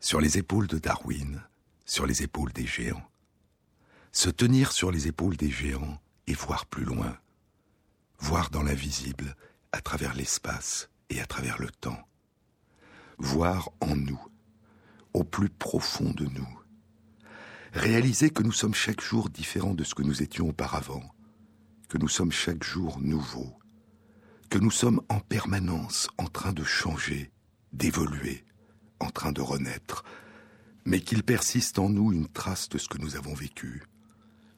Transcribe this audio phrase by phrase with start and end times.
[0.00, 1.42] Sur les épaules de Darwin,
[1.84, 3.08] sur les épaules des géants.
[4.12, 7.16] Se tenir sur les épaules des géants et voir plus loin.
[8.18, 9.36] Voir dans l'invisible,
[9.72, 12.08] à travers l'espace et à travers le temps.
[13.18, 14.20] Voir en nous,
[15.14, 16.60] au plus profond de nous.
[17.72, 21.14] Réaliser que nous sommes chaque jour différents de ce que nous étions auparavant,
[21.88, 23.58] que nous sommes chaque jour nouveaux,
[24.50, 27.32] que nous sommes en permanence en train de changer,
[27.72, 28.44] d'évoluer,
[29.02, 30.04] en train de renaître,
[30.84, 33.82] mais qu'il persiste en nous une trace de ce que nous avons vécu,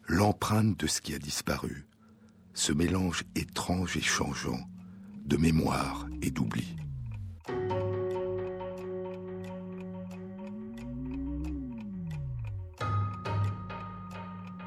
[0.07, 1.87] l'empreinte de ce qui a disparu,
[2.55, 4.61] ce mélange étrange et changeant
[5.25, 6.77] de mémoire et d'oubli.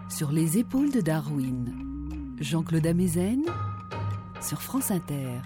[0.09, 3.43] Sur les épaules de Darwin, Jean-Claude Amezen
[4.41, 5.41] sur France Inter.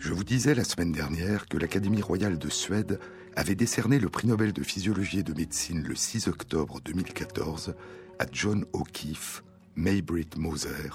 [0.00, 2.98] Je vous disais la semaine dernière que l'Académie royale de Suède
[3.36, 7.74] avait décerné le prix Nobel de physiologie et de médecine le 6 octobre 2014
[8.18, 9.44] à John O'Keefe,
[9.76, 10.88] Maybritt Moser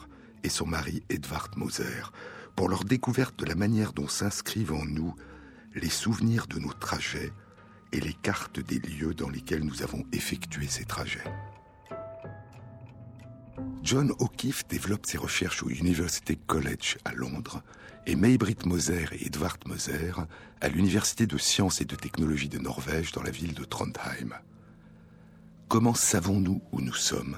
[0.44, 2.12] et son mari Edvard Moser
[2.56, 5.16] pour leur découverte de la manière dont s'inscrivent en nous
[5.76, 7.32] les souvenirs de nos trajets
[7.92, 11.24] et les cartes des lieux dans lesquels nous avons effectué ces trajets.
[13.86, 17.62] John O'Keefe développe ses recherches au University College à Londres
[18.08, 20.12] et Maybritt Moser et Edvard Moser
[20.60, 24.34] à l'Université de sciences et de technologie de Norvège dans la ville de Trondheim.
[25.68, 27.38] Comment savons-nous où nous sommes?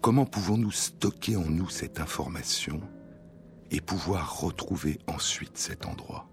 [0.00, 2.80] Comment pouvons-nous stocker en nous cette information
[3.72, 6.28] et pouvoir retrouver ensuite cet endroit?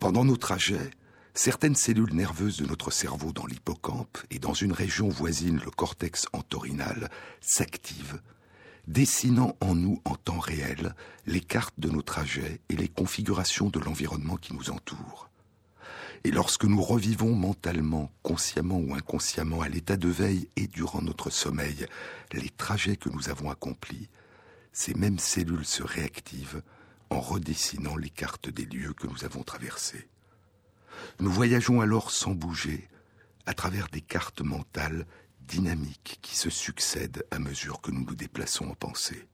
[0.00, 0.90] Pendant nos trajets,
[1.36, 6.26] certaines cellules nerveuses de notre cerveau dans l'hippocampe et dans une région voisine, le cortex
[6.32, 7.10] entorhinal,
[7.40, 8.20] s'activent,
[8.86, 10.94] dessinant en nous en temps réel
[11.26, 15.28] les cartes de nos trajets et les configurations de l'environnement qui nous entoure.
[16.24, 21.28] Et lorsque nous revivons mentalement, consciemment ou inconsciemment, à l'état de veille et durant notre
[21.28, 21.86] sommeil,
[22.32, 24.08] les trajets que nous avons accomplis,
[24.72, 26.62] ces mêmes cellules se réactivent
[27.10, 30.08] en redessinant les cartes des lieux que nous avons traversés.
[31.20, 32.88] Nous voyageons alors sans bouger,
[33.46, 35.06] à travers des cartes mentales
[35.40, 39.28] dynamiques qui se succèdent à mesure que nous nous déplaçons en pensée.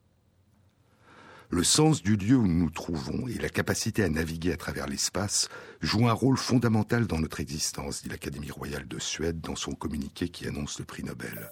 [1.49, 4.87] Le sens du lieu où nous nous trouvons et la capacité à naviguer à travers
[4.87, 5.49] l'espace
[5.82, 10.31] jouent un rôle fondamental dans notre existence, dit l'Académie royale de Suède dans son communiqué
[10.31, 11.50] qui annonce le prix Nobel.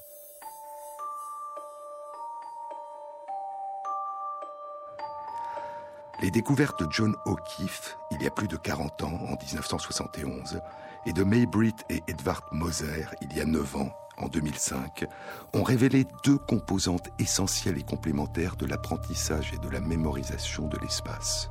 [6.22, 10.60] Les découvertes de John O'Keefe, il y a plus de 40 ans, en 1971,
[11.06, 15.06] et de Maybritt et Edvard Moser, il y a 9 ans, en 2005,
[15.54, 21.48] ont révélé deux composantes essentielles et complémentaires de l'apprentissage et de la mémorisation de l'espace.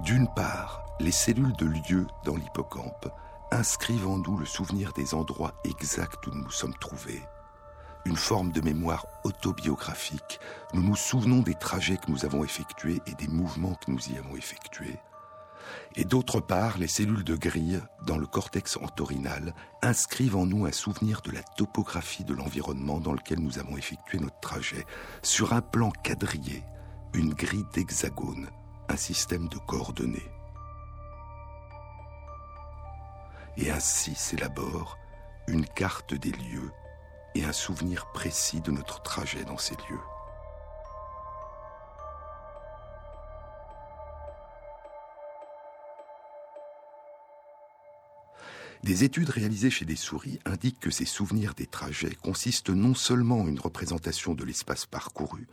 [0.00, 3.08] D'une part, les cellules de lieu dans l'hippocampe
[3.52, 7.22] inscrivent en nous le souvenir des endroits exacts où nous nous sommes trouvés
[8.04, 10.38] une forme de mémoire autobiographique.
[10.72, 14.18] Nous nous souvenons des trajets que nous avons effectués et des mouvements que nous y
[14.18, 14.98] avons effectués.
[15.96, 20.72] Et d'autre part, les cellules de grille, dans le cortex entorhinal, inscrivent en nous un
[20.72, 24.84] souvenir de la topographie de l'environnement dans lequel nous avons effectué notre trajet,
[25.22, 26.62] sur un plan quadrillé,
[27.14, 28.48] une grille d'hexagone,
[28.88, 30.30] un système de coordonnées.
[33.56, 34.98] Et ainsi s'élabore
[35.46, 36.72] une carte des lieux
[37.34, 40.00] et un souvenir précis de notre trajet dans ces lieux.
[48.82, 53.40] Des études réalisées chez des souris indiquent que ces souvenirs des trajets consistent non seulement
[53.40, 55.46] en une représentation de l'espace parcouru,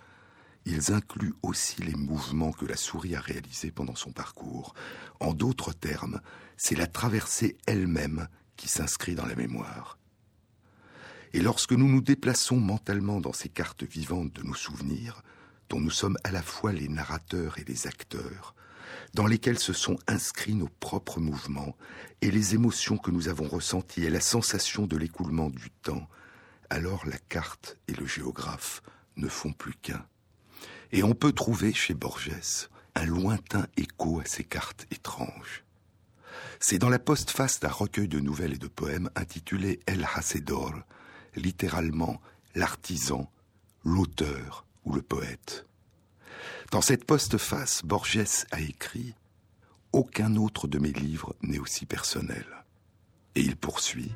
[0.66, 4.74] ils incluent aussi les mouvements que la souris a réalisés pendant son parcours.
[5.20, 6.22] En d'autres termes,
[6.58, 8.28] c'est la traversée elle-même
[8.58, 9.98] qui s'inscrit dans la mémoire.
[11.34, 15.24] Et lorsque nous nous déplaçons mentalement dans ces cartes vivantes de nos souvenirs,
[15.70, 18.54] dont nous sommes à la fois les narrateurs et les acteurs,
[19.14, 21.76] dans lesquels se sont inscrits nos propres mouvements
[22.22, 26.08] et les émotions que nous avons ressenties et la sensation de l'écoulement du temps,
[26.70, 28.82] alors la carte et le géographe
[29.16, 30.06] ne font plus qu'un.
[30.92, 35.64] Et on peut trouver chez Borges un lointain écho à ces cartes étranges.
[36.60, 40.74] C'est dans la postface d'un recueil de nouvelles et de poèmes intitulé El Hacedor,
[41.36, 42.22] littéralement
[42.56, 43.30] l'artisan,
[43.84, 45.66] l'auteur ou le poète.
[46.72, 49.16] Dans cette postface, Borges a écrit
[49.92, 52.46] Aucun autre de mes livres n'est aussi personnel.
[53.36, 54.12] Et il poursuit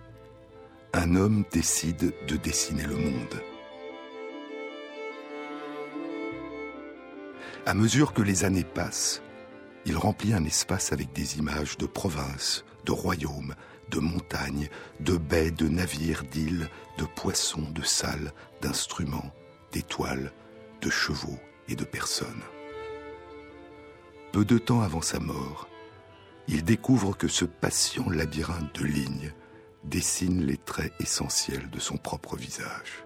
[0.93, 3.41] Un homme décide de dessiner le monde.
[7.65, 9.21] À mesure que les années passent,
[9.85, 13.55] il remplit un espace avec des images de provinces, de royaumes,
[13.89, 19.31] de montagnes, de baies, de navires, d'îles, de poissons, de salles, d'instruments,
[19.71, 20.31] d'étoiles,
[20.81, 22.43] de chevaux et de personnes.
[24.31, 25.67] Peu de temps avant sa mort,
[26.47, 29.33] il découvre que ce patient labyrinthe de lignes
[29.83, 33.05] dessine les traits essentiels de son propre visage.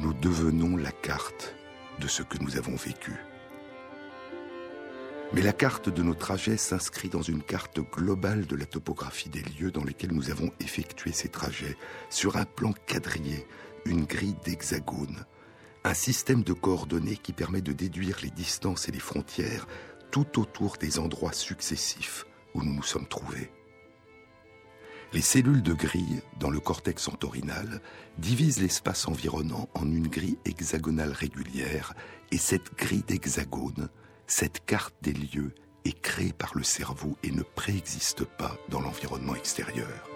[0.00, 1.54] Nous devenons la carte
[2.00, 3.14] de ce que nous avons vécu.
[5.32, 9.42] Mais la carte de nos trajets s'inscrit dans une carte globale de la topographie des
[9.42, 11.76] lieux dans lesquels nous avons effectué ces trajets,
[12.08, 13.46] sur un plan quadrillé,
[13.84, 15.24] une grille d'hexagones,
[15.82, 19.66] un système de coordonnées qui permet de déduire les distances et les frontières
[20.10, 23.50] tout autour des endroits successifs où nous nous sommes trouvés.
[25.12, 27.80] Les cellules de grille dans le cortex entorhinal
[28.18, 31.94] divisent l'espace environnant en une grille hexagonale régulière
[32.32, 33.88] et cette grille d'hexagones,
[34.26, 35.54] cette carte des lieux,
[35.84, 40.08] est créée par le cerveau et ne préexiste pas dans l'environnement extérieur.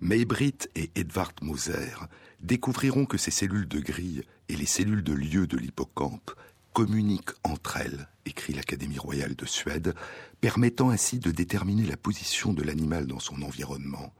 [0.00, 1.94] Maybrit et Edvard Moser
[2.40, 6.30] découvriront que ces cellules de grille et les cellules de lieu de l'hippocampe
[6.72, 9.94] communiquent entre elles, écrit l'Académie royale de Suède,
[10.40, 14.14] permettant ainsi de déterminer la position de l'animal dans son environnement,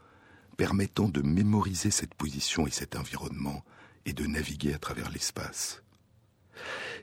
[0.58, 3.64] permettant de mémoriser cette position et cet environnement
[4.10, 5.82] et de naviguer à travers l'espace.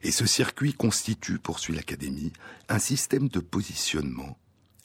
[0.03, 2.33] Et ce circuit constitue, poursuit l'Académie,
[2.67, 4.37] un système de positionnement,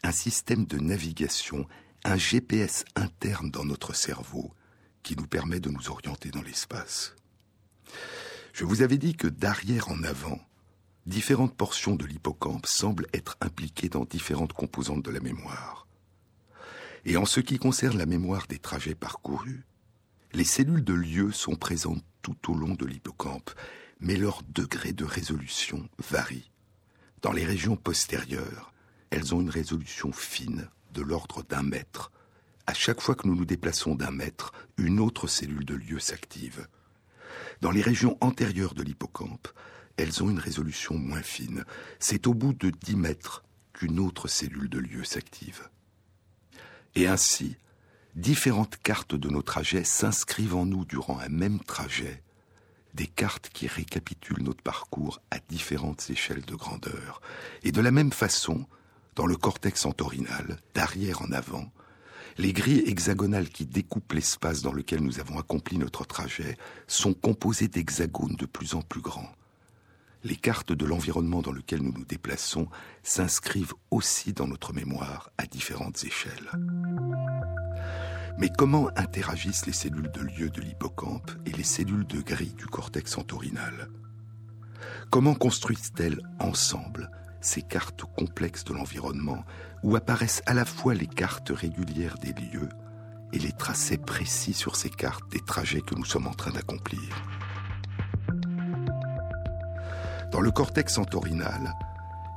[0.05, 1.67] un système de navigation,
[2.05, 4.53] un GPS interne dans notre cerveau
[5.03, 7.17] qui nous permet de nous orienter dans l'espace.
[8.53, 10.41] Je vous avais dit que d'arrière en avant,
[11.07, 15.89] différentes portions de l'hippocampe semblent être impliquées dans différentes composantes de la mémoire.
[17.05, 19.65] Et en ce qui concerne la mémoire des trajets parcourus,
[20.35, 23.51] les cellules de lieu sont présentes tout au long de l'hippocampe,
[24.01, 26.51] mais leur degré de résolution varie.
[27.21, 28.73] Dans les régions postérieures,
[29.11, 32.11] elles ont une résolution fine de l'ordre d'un mètre.
[32.67, 36.67] À chaque fois que nous nous déplaçons d'un mètre, une autre cellule de lieu s'active.
[37.61, 39.49] Dans les régions antérieures de l'hippocampe,
[39.97, 41.65] elles ont une résolution moins fine.
[41.99, 45.69] C'est au bout de 10 mètres qu'une autre cellule de lieu s'active.
[46.95, 47.57] Et ainsi,
[48.15, 52.23] différentes cartes de nos trajets s'inscrivent en nous durant un même trajet,
[52.95, 57.23] des cartes qui récapitulent notre parcours à différentes échelles de grandeur.
[57.63, 58.67] Et de la même façon,
[59.15, 61.71] dans le cortex entorhinal, d'arrière en avant,
[62.39, 66.57] les grilles hexagonales qui découpent l'espace dans lequel nous avons accompli notre trajet
[66.87, 69.33] sont composées d'hexagones de plus en plus grands
[70.25, 72.69] les cartes de l'environnement dans lequel nous nous déplaçons
[73.03, 76.51] s'inscrivent aussi dans notre mémoire à différentes échelles.
[78.39, 82.67] Mais comment interagissent les cellules de lieu de l'hippocampe et les cellules de grille du
[82.67, 83.89] cortex entorhinal
[85.11, 89.45] Comment construisent-elles ensemble ces cartes complexes de l'environnement
[89.83, 92.69] où apparaissent à la fois les cartes régulières des lieux
[93.33, 97.01] et les tracés précis sur ces cartes des trajets que nous sommes en train d'accomplir?
[100.31, 101.75] Dans le cortex entorhinal,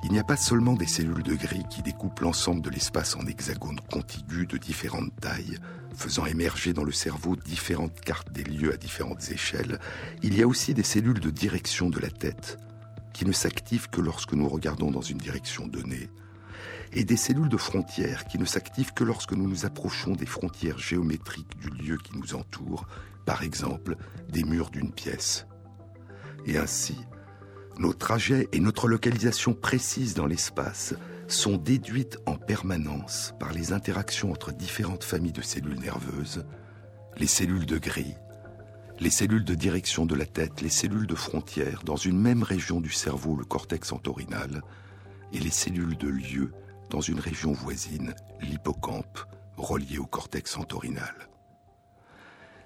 [0.05, 3.25] il n'y a pas seulement des cellules de grille qui découpent l'ensemble de l'espace en
[3.25, 5.57] hexagones contigus de différentes tailles,
[5.95, 9.79] faisant émerger dans le cerveau différentes cartes des lieux à différentes échelles,
[10.21, 12.59] il y a aussi des cellules de direction de la tête,
[13.13, 16.11] qui ne s'activent que lorsque nous regardons dans une direction donnée,
[16.93, 20.77] et des cellules de frontières qui ne s'activent que lorsque nous nous approchons des frontières
[20.77, 22.87] géométriques du lieu qui nous entoure,
[23.25, 23.95] par exemple
[24.29, 25.47] des murs d'une pièce.
[26.45, 26.95] Et ainsi,
[27.79, 30.93] nos trajets et notre localisation précise dans l'espace
[31.27, 36.45] sont déduites en permanence par les interactions entre différentes familles de cellules nerveuses,
[37.17, 38.17] les cellules de grille,
[38.99, 42.79] les cellules de direction de la tête, les cellules de frontière dans une même région
[42.79, 44.61] du cerveau, le cortex entorhinal,
[45.33, 46.53] et les cellules de lieu
[46.89, 49.19] dans une région voisine, l'hippocampe,
[49.57, 51.27] reliée au cortex entorhinal.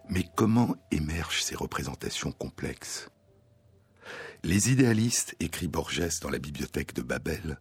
[0.10, 3.10] Mais comment émergent ces représentations complexes?
[4.44, 7.60] Les idéalistes, écrit Borges dans la bibliothèque de Babel,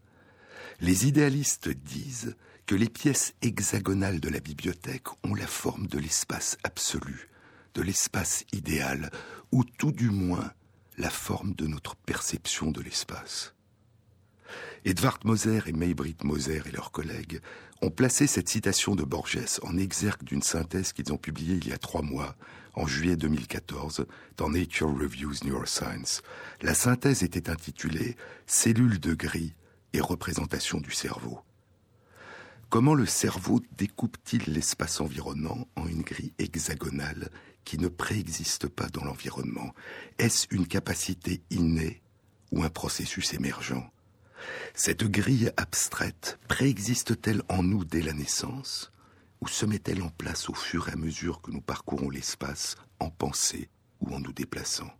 [0.81, 6.57] les idéalistes disent que les pièces hexagonales de la bibliothèque ont la forme de l'espace
[6.63, 7.29] absolu,
[7.75, 9.11] de l'espace idéal,
[9.51, 10.53] ou tout du moins
[10.99, 13.55] la forme de notre perception de l'espace.
[14.85, 17.41] Edvard Moser et Maybrit Moser et leurs collègues
[17.83, 21.73] ont placé cette citation de Borges en exergue d'une synthèse qu'ils ont publiée il y
[21.73, 22.37] a trois mois
[22.79, 24.07] en juillet 2014
[24.37, 26.23] dans Nature Reviews Neuroscience.
[26.63, 28.17] La synthèse était intitulée
[28.47, 29.53] Cellules de gris
[29.93, 31.41] et représentation du cerveau.
[32.71, 37.31] Comment le cerveau découpe-t-il l'espace environnant en une grille hexagonale
[37.65, 39.75] qui ne préexiste pas dans l'environnement?
[40.19, 42.01] Est-ce une capacité innée
[42.53, 43.91] ou un processus émergent?
[44.75, 48.93] Cette grille abstraite préexiste-t-elle en nous dès la naissance?
[49.41, 53.11] Ou se met-elle en place au fur et à mesure que nous parcourons l'espace en
[53.11, 53.69] pensée
[54.01, 54.91] ou en nous déplaçant?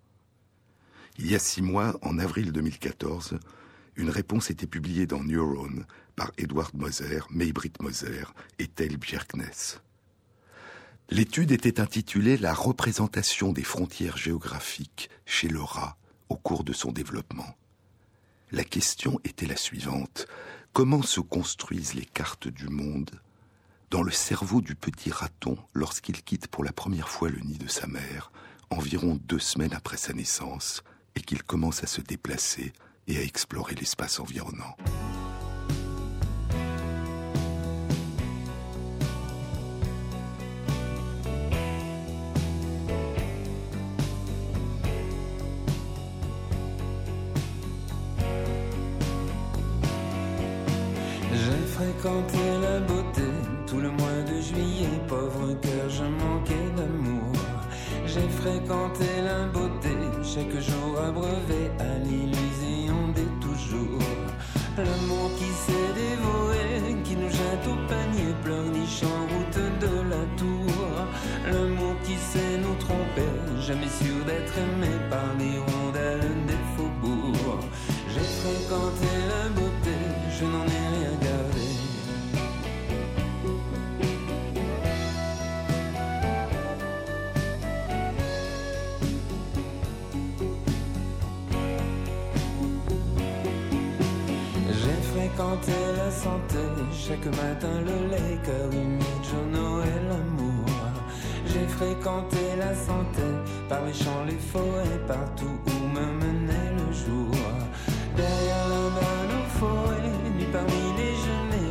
[1.19, 3.39] Il y a six mois, en avril 2014,
[3.97, 8.25] une réponse était publiée dans Neuron par Edward Moser, Maybrit Moser
[8.61, 9.81] et Tel Bjerknes.
[11.11, 15.97] L'étude était intitulée La représentation des frontières géographiques chez le rat
[16.29, 17.57] au cours de son développement.
[18.53, 20.27] La question était la suivante.
[20.73, 23.11] Comment se construisent les cartes du monde
[23.91, 27.69] dans le cerveau du petit raton lorsqu'il quitte pour la première fois le nid de
[27.69, 28.31] sa mère,
[28.71, 30.83] environ deux semaines après sa naissance,
[31.15, 32.73] et qu'il commence à se déplacer
[33.07, 34.77] et à explorer l'espace environnant.
[51.33, 52.81] J'ai fréquenté la
[58.49, 64.01] J'ai fréquenté la beauté, chaque jour abreuvé à l'illusion des toujours.
[64.77, 70.73] L'amour qui s'est dévoré, qui nous jette au panier, pleurniche en route de la tour.
[71.47, 73.29] L'amour qui sait nous tromper,
[73.61, 77.65] jamais sûr d'être aimé par les rondelles des faubourgs.
[78.09, 79.58] J'ai fréquenté la
[96.93, 100.67] chaque matin le lait, cœur humide, journaux et l'amour.
[101.47, 103.23] J'ai fréquenté la santé,
[103.69, 107.35] par les champs, les forêts, partout où me menait le jour.
[108.17, 111.15] Derrière la balle aux forêts, nuit parmi les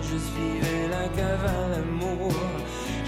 [0.02, 2.32] je suivais la cave à l'amour.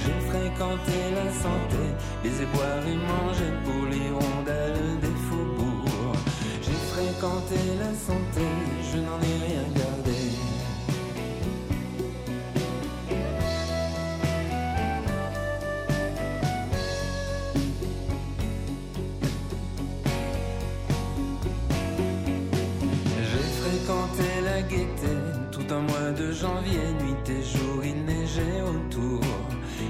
[0.02, 1.84] J'ai fréquenté la santé,
[2.24, 6.20] les éboueurs et mangé pour les rondelles des faubourgs.
[6.62, 8.46] J'ai fréquenté la santé,
[8.92, 9.79] je n'en ai rien
[26.42, 29.22] janvier, nuit et jour, il neigeait autour.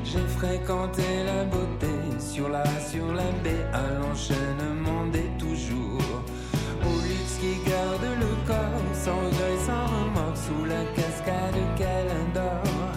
[0.04, 6.24] J'ai fréquenté la beauté sur la, sur la baie, à l'enchaînement des toujours.
[6.90, 12.90] Au luxe qui garde le corps, sans regret, sans remords, sous la cascade qu'elle adore.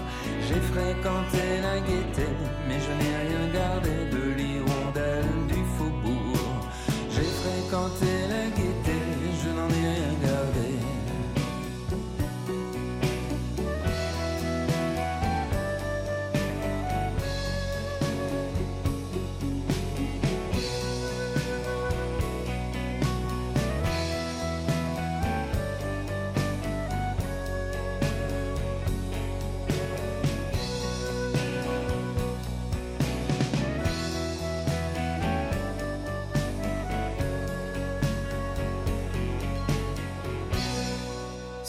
[0.46, 2.28] J'ai fréquenté la gaieté,
[2.68, 6.68] mais je n'ai rien gardé de l'hirondelle du faubourg.
[7.10, 8.71] J'ai fréquenté la gaieté,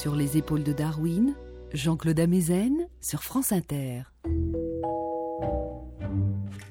[0.04, 1.34] Sur les épaules de Darwin,
[1.72, 4.02] Jean-Claude Amezen sur France Inter.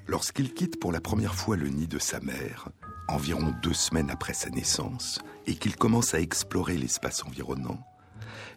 [0.07, 2.69] Lorsqu'il quitte pour la première fois le nid de sa mère,
[3.09, 7.81] environ deux semaines après sa naissance, et qu'il commence à explorer l'espace environnant,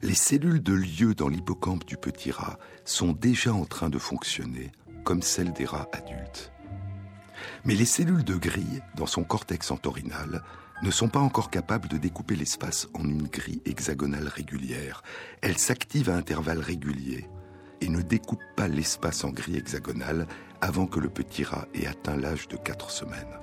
[0.02, 4.74] les cellules de lieu dans l'hippocampe du petit rat sont déjà en train de fonctionner
[5.06, 6.52] comme celles des rats adultes.
[7.64, 10.44] Mais les cellules de grille, dans son cortex entorhinal,
[10.82, 15.04] ne sont pas encore capables de découper l'espace en une grille hexagonale régulière.
[15.42, 17.30] Elles s'activent à intervalles réguliers
[17.82, 20.28] et ne découpent pas l'espace en grille hexagonale
[20.62, 23.40] avant que le petit rat ait atteint l'âge de 4 semaines.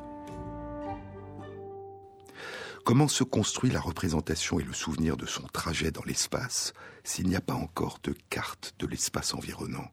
[2.85, 6.73] Comment se construit la représentation et le souvenir de son trajet dans l'espace
[7.05, 9.89] s'il n'y a pas encore de carte de l'espace environnant?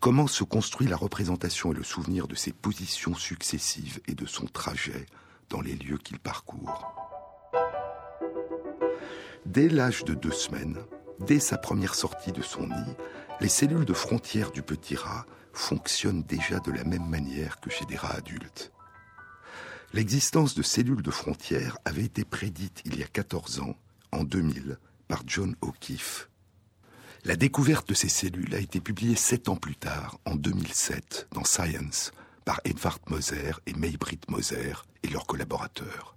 [0.00, 4.46] Comment se construit la représentation et le souvenir de ses positions successives et de son
[4.46, 5.06] trajet
[5.60, 6.94] les lieux qu'il parcourt
[9.46, 10.78] Dès l'âge de deux semaines,
[11.20, 12.96] dès sa première sortie de son nid,
[13.40, 17.84] les cellules de frontière du petit rat fonctionnent déjà de la même manière que chez
[17.84, 18.72] des rats adultes.
[19.92, 23.76] L'existence de cellules de frontière avait été prédite il y a 14 ans,
[24.12, 26.28] en 2000, par John O'Keefe.
[27.24, 31.44] La découverte de ces cellules a été publiée sept ans plus tard, en 2007, dans
[31.44, 32.12] Science,
[32.44, 34.72] par Edvard Moser et Maybrit Moser
[35.04, 36.16] et leurs collaborateurs.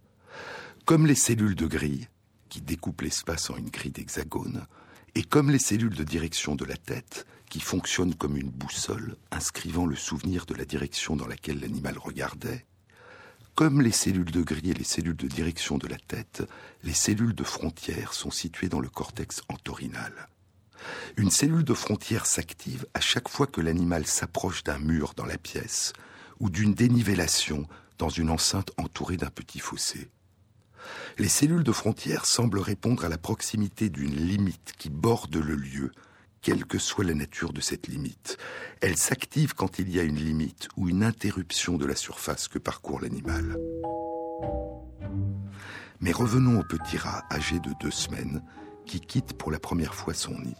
[0.85, 2.07] Comme les cellules de grille,
[2.49, 4.65] qui découpent l'espace en une grille d'hexagone,
[5.15, 9.85] et comme les cellules de direction de la tête, qui fonctionnent comme une boussole, inscrivant
[9.85, 12.65] le souvenir de la direction dans laquelle l'animal regardait,
[13.55, 16.43] comme les cellules de grille et les cellules de direction de la tête,
[16.83, 20.29] les cellules de frontière sont situées dans le cortex entorhinal.
[21.17, 25.39] Une cellule de frontière s'active à chaque fois que l'animal s'approche d'un mur dans la
[25.39, 25.93] pièce
[26.39, 27.67] ou d'une dénivellation
[27.97, 30.09] dans une enceinte entourée d'un petit fossé.
[31.17, 35.91] Les cellules de frontière semblent répondre à la proximité d'une limite qui borde le lieu,
[36.41, 38.37] quelle que soit la nature de cette limite.
[38.81, 42.59] Elles s'activent quand il y a une limite ou une interruption de la surface que
[42.59, 43.57] parcourt l'animal.
[45.99, 48.43] Mais revenons au petit rat âgé de deux semaines
[48.85, 50.55] qui quitte pour la première fois son nid.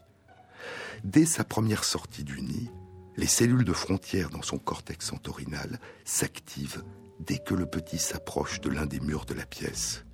[1.04, 2.70] Dès sa première sortie du nid,
[3.16, 6.84] les cellules de frontière dans son cortex entorhinal s'activent
[7.20, 10.06] dès que le petit s'approche de l'un des murs de la pièce.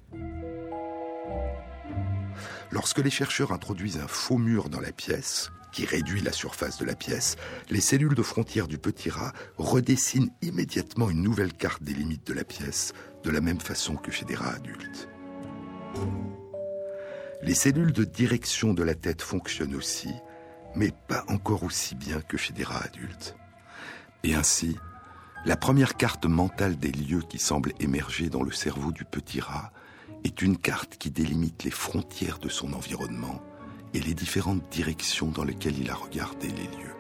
[2.72, 6.86] Lorsque les chercheurs introduisent un faux mur dans la pièce, qui réduit la surface de
[6.86, 7.36] la pièce,
[7.69, 12.33] les cellules de frontière du petit rat redessinent immédiatement une nouvelle carte des limites de
[12.33, 12.93] la pièce,
[13.24, 15.10] de la même façon que chez des rats adultes.
[17.41, 20.13] Les cellules de direction de la tête fonctionnent aussi,
[20.75, 23.36] mais pas encore aussi bien que chez des rats adultes.
[24.24, 24.77] Et ainsi,
[25.46, 29.72] la première carte mentale des lieux qui semble émerger dans le cerveau du petit rat
[30.24, 33.42] est une carte qui délimite les frontières de son environnement
[33.94, 36.96] et les différentes directions dans lesquelles il a regardé les lieux.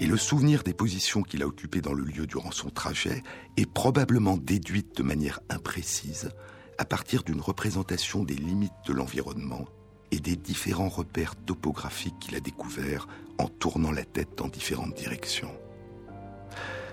[0.00, 3.22] Et le souvenir des positions qu'il a occupées dans le lieu durant son trajet
[3.56, 6.30] est probablement déduite de manière imprécise
[6.76, 9.64] à partir d'une représentation des limites de l'environnement
[10.10, 15.54] et des différents repères topographiques qu'il a découverts en tournant la tête dans différentes directions.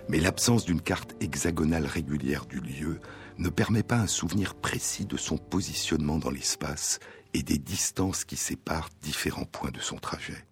[0.09, 2.99] Mais l'absence d'une carte hexagonale régulière du lieu
[3.37, 6.99] ne permet pas un souvenir précis de son positionnement dans l'espace
[7.33, 10.45] et des distances qui séparent différents points de son trajet.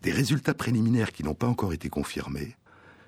[0.00, 2.56] Des résultats préliminaires qui n'ont pas encore été confirmés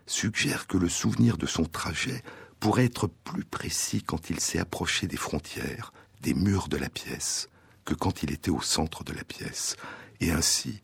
[0.06, 2.22] suggèrent que le souvenir de son trajet
[2.60, 7.48] pourrait être plus précis quand il s'est approché des frontières, des murs de la pièce,
[7.84, 9.76] que quand il était au centre de la pièce.
[10.20, 10.82] Et ainsi,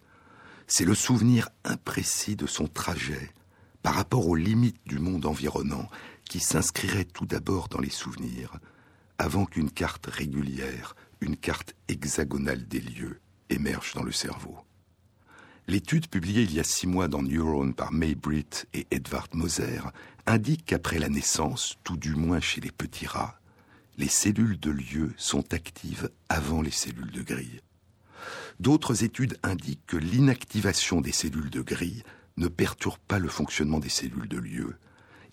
[0.67, 3.33] c'est le souvenir imprécis de son trajet
[3.83, 5.89] par rapport aux limites du monde environnant
[6.29, 8.59] qui s'inscrirait tout d'abord dans les souvenirs,
[9.19, 14.59] avant qu'une carte régulière, une carte hexagonale des lieux, émerge dans le cerveau.
[15.67, 19.81] L'étude publiée il y a six mois dans Neuron par May Britt et Edvard Moser
[20.27, 23.40] indique qu'après la naissance, tout du moins chez les petits rats,
[23.99, 27.61] les cellules de lieu sont actives avant les cellules de grille.
[28.59, 32.03] D'autres études indiquent que l'inactivation des cellules de grille
[32.37, 34.77] ne perturbe pas le fonctionnement des cellules de lieu,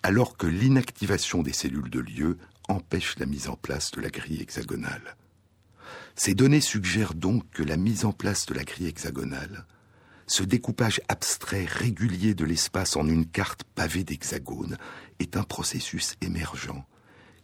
[0.02, 4.40] alors que l'inactivation des cellules de lieu empêche la mise en place de la grille
[4.40, 5.16] hexagonale.
[6.16, 9.66] Ces données suggèrent donc que la mise en place de la grille hexagonale,
[10.26, 14.76] ce découpage abstrait régulier de l'espace en une carte pavée d'hexagones,
[15.18, 16.84] est un processus émergent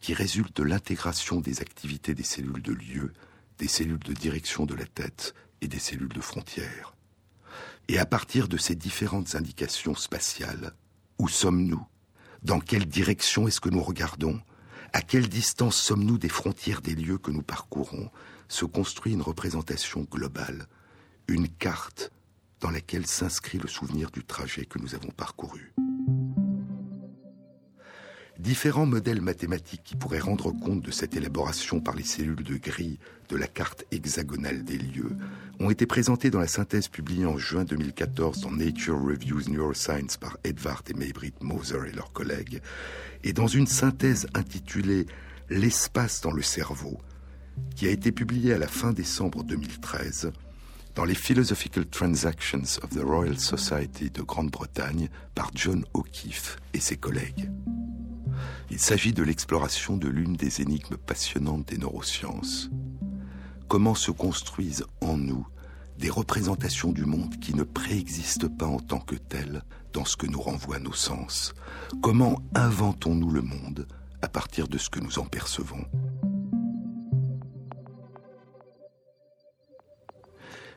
[0.04, 3.14] qui résulte de l'intégration des activités des cellules de lieu,
[3.56, 6.94] des cellules de direction de la tête et des cellules de frontière.
[7.88, 10.74] Et à partir de ces différentes indications spatiales,
[11.18, 11.82] où sommes-nous?
[12.42, 14.42] Dans quelle direction est-ce que nous regardons?
[14.92, 18.10] À quelle distance sommes-nous des frontières des lieux que nous parcourons?
[18.48, 20.66] Se construit une représentation globale,
[21.28, 22.12] une carte
[22.60, 25.72] dans laquelle s'inscrit le souvenir du trajet que nous avons parcouru.
[28.38, 32.99] Différents modèles mathématiques qui pourraient rendre compte de cette élaboration par les cellules de grille
[33.29, 35.16] de la carte hexagonale des lieux
[35.61, 40.37] ont été présentés dans la synthèse publiée en juin 2014 dans Nature Reviews Neuroscience par
[40.42, 42.61] Edvard et Maybrit Moser et leurs collègues,
[43.23, 45.07] et dans une synthèse intitulée
[45.51, 46.99] L'espace dans le cerveau,
[47.77, 50.33] qui a été publiée à la fin décembre 2013
[50.94, 56.97] dans les Philosophical Transactions of the Royal Society de Grande-Bretagne par John O'Keefe et ses
[56.97, 57.51] collègues.
[58.70, 62.70] Il s'agit de l'exploration de l'une des énigmes passionnantes des neurosciences.
[63.68, 65.46] Comment se construisent en nous
[65.98, 70.26] des représentations du monde qui ne préexistent pas en tant que telles dans ce que
[70.26, 71.54] nous renvoient nos sens?
[72.02, 73.87] Comment inventons-nous le monde
[74.22, 75.85] à partir de ce que nous en percevons?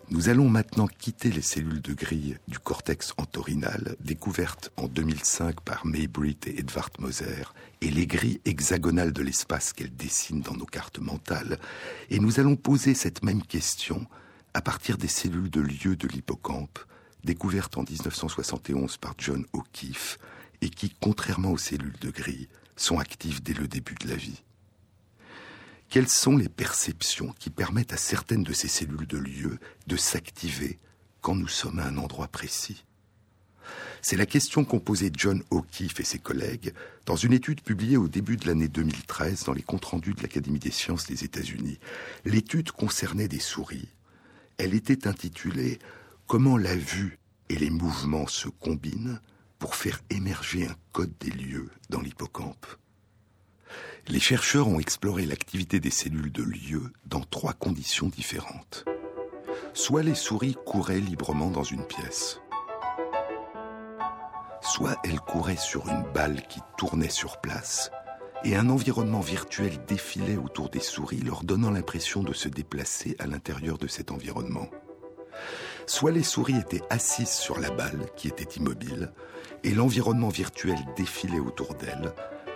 [0.10, 5.86] Nous allons maintenant quitter les cellules de grille du cortex entorhinal, découvertes en 2005 par
[5.86, 7.44] Maybrit et Edvard Moser,
[7.82, 11.60] et les grilles hexagonales de l'espace qu'elles dessinent dans nos cartes mentales,
[12.10, 14.08] et nous allons poser cette même question
[14.54, 16.80] à partir des cellules de lieu de l'hippocampe,
[17.26, 20.20] découvertes en 1971 par John O'Keefe,
[20.62, 24.42] et qui, contrairement aux cellules de grille, sont actives dès le début de la vie.
[25.90, 30.78] Quelles sont les perceptions qui permettent à certaines de ces cellules de lieu de s'activer
[31.22, 32.84] quand nous sommes à un endroit précis?
[34.02, 36.74] C'est la question qu'ont posée John O'Keefe et ses collègues
[37.06, 40.60] dans une étude publiée au début de l'année 2013 dans les comptes rendus de l'Académie
[40.60, 41.80] des sciences des États-Unis.
[42.26, 43.88] L'étude concernait des souris.
[44.58, 45.80] Elle était intitulée
[46.28, 47.18] Comment la vue
[47.50, 49.22] et les mouvements se combinent
[49.60, 52.66] pour faire émerger un code des lieux dans l'hippocampe.
[54.10, 58.86] Les chercheurs ont exploré l'activité des cellules de lieu dans trois conditions différentes.
[59.74, 62.40] Soit les souris couraient librement dans une pièce,
[64.62, 67.92] soit elles couraient sur une balle qui tournait sur place,
[68.46, 73.28] et un environnement virtuel défilait autour des souris, leur donnant l'impression de se déplacer à
[73.28, 74.70] l'intérieur de cet environnement.
[75.86, 79.12] Soit les souris étaient assises sur la balle, qui était immobile,
[79.66, 82.14] et l'environnement virtuel défilait autour d'elles,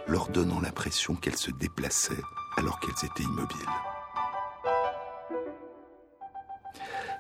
[0.08, 2.24] leur donnant l'impression qu'elles se déplaçaient
[2.58, 3.58] alors qu'elles étaient immobiles.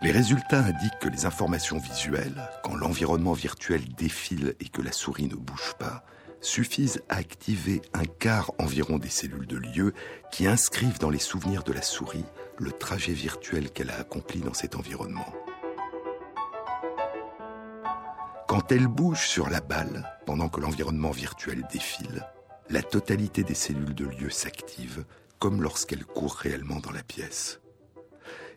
[0.01, 5.27] Les résultats indiquent que les informations visuelles, quand l'environnement virtuel défile et que la souris
[5.27, 6.03] ne bouge pas,
[6.41, 9.93] suffisent à activer un quart environ des cellules de lieu
[10.31, 12.25] qui inscrivent dans les souvenirs de la souris
[12.57, 15.31] le trajet virtuel qu'elle a accompli dans cet environnement.
[18.47, 22.25] Quand elle bouge sur la balle pendant que l'environnement virtuel défile,
[22.71, 25.03] la totalité des cellules de lieu s'active,
[25.39, 27.59] comme lorsqu'elles courent réellement dans la pièce.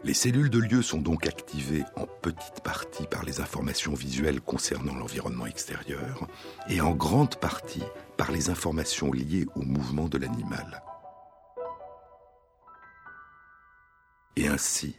[0.05, 4.95] Les cellules de lieu sont donc activées en petite partie par les informations visuelles concernant
[4.95, 6.29] l'environnement extérieur
[6.69, 7.83] et en grande partie
[8.17, 10.83] par les informations liées au mouvement de l'animal.
[14.37, 14.95] Et ainsi,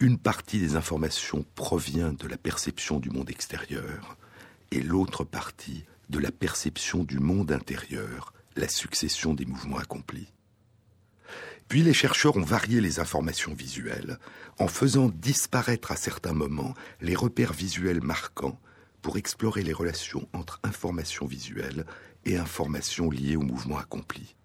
[0.00, 4.18] une partie des informations provient de la perception du monde extérieur
[4.70, 10.32] et l'autre partie de la perception du monde intérieur, la succession des mouvements accomplis.
[11.68, 14.18] Puis les chercheurs ont varié les informations visuelles
[14.58, 18.60] en faisant disparaître à certains moments les repères visuels marquants
[19.02, 21.84] pour explorer les relations entre informations visuelles
[22.24, 24.36] et informations liées au mouvement accompli.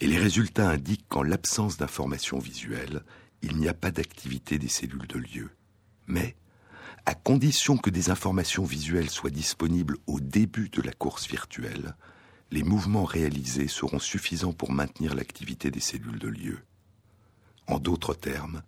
[0.00, 3.02] Et les résultats indiquent qu'en l'absence d'informations visuelles,
[3.42, 5.50] il n'y a pas d'activité des cellules de lieu.
[6.06, 6.36] Mais
[7.06, 11.96] à condition que des informations visuelles soient disponibles au début de la course virtuelle,
[12.50, 16.58] les mouvements réalisés seront suffisants pour maintenir l'activité des cellules de lieu.
[17.66, 18.62] En d'autres termes,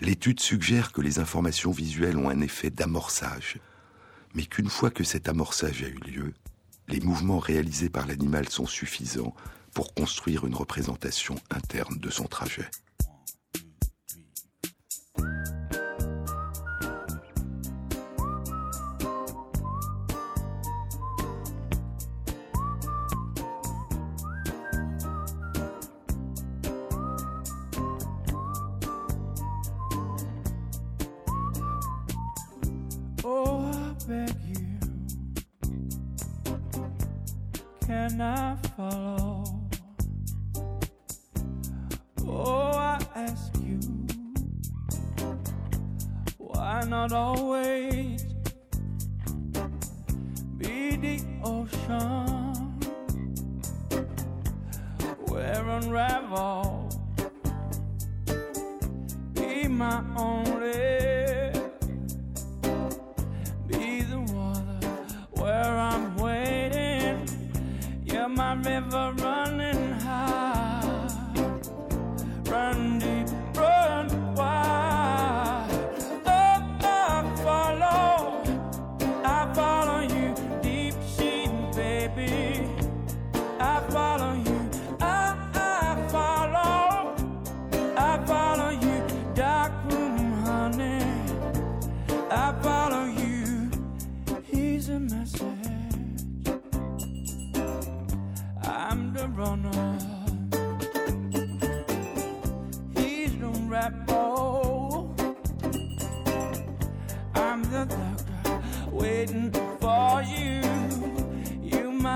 [0.00, 3.58] l'étude suggère que les informations visuelles ont un effet d'amorçage,
[4.34, 6.34] mais qu'une fois que cet amorçage a eu lieu,
[6.88, 9.34] les mouvements réalisés par l'animal sont suffisants
[9.74, 12.68] pour construire une représentation interne de son trajet.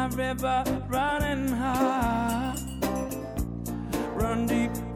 [0.09, 2.55] river running high,
[4.15, 4.92] run deep.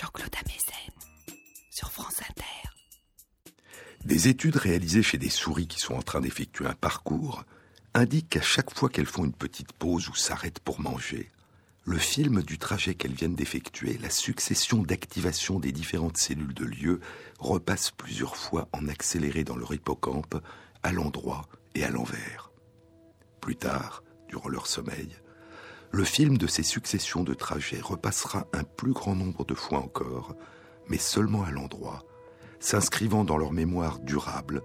[0.00, 0.94] Jean-Claude Amezen
[1.70, 3.52] sur France Inter.
[4.04, 7.42] Des études réalisées chez des souris qui sont en train d'effectuer un parcours
[7.94, 11.32] indiquent qu'à chaque fois qu'elles font une petite pause ou s'arrêtent pour manger,
[11.84, 17.00] le film du trajet qu'elles viennent d'effectuer, la succession d'activation des différentes cellules de lieu,
[17.40, 20.36] repasse plusieurs fois en accéléré dans leur hippocampe,
[20.84, 22.52] à l'endroit et à l'envers.
[23.40, 25.16] Plus tard, durant leur sommeil,
[25.90, 30.34] le film de ces successions de trajets repassera un plus grand nombre de fois encore,
[30.88, 32.04] mais seulement à l'endroit,
[32.60, 34.62] s'inscrivant dans leur mémoire durable,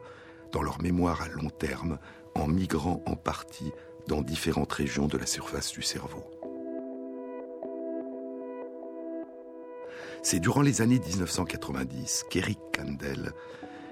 [0.52, 1.98] dans leur mémoire à long terme,
[2.36, 3.72] en migrant en partie
[4.08, 6.24] dans différentes régions de la surface du cerveau.
[10.24, 13.34] C'est durant les années 1990 qu'Eric Kandel,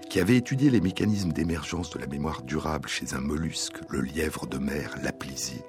[0.09, 4.47] qui avait étudié les mécanismes d'émergence de la mémoire durable chez un mollusque, le lièvre
[4.47, 5.61] de mer, l'aplysie,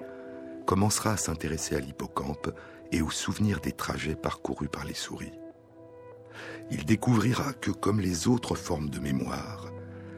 [0.67, 2.51] commencera à s'intéresser à l'hippocampe
[2.91, 5.33] et aux souvenirs des trajets parcourus par les souris.
[6.71, 9.71] Il découvrira que, comme les autres formes de mémoire,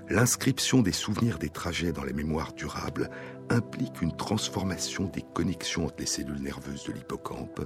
[0.09, 3.11] l'inscription des souvenirs des trajets dans les mémoires durables
[3.51, 7.61] implique une transformation des connexions entre les cellules nerveuses de l'hippocampe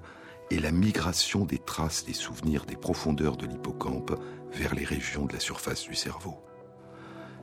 [0.51, 4.19] et la migration des traces des souvenirs des profondeurs de l'hippocampe
[4.53, 6.37] vers les régions de la surface du cerveau.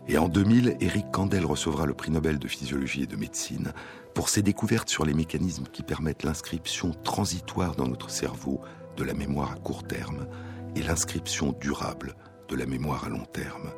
[0.08, 3.74] Et en 2000, Eric Kandel recevra le prix Nobel de physiologie et de médecine
[4.14, 8.62] pour ses découvertes sur les mécanismes qui permettent l'inscription transitoire dans notre cerveau
[8.98, 10.28] de la mémoire à court terme
[10.76, 12.16] et l'inscription durable
[12.50, 13.72] de la mémoire à long terme.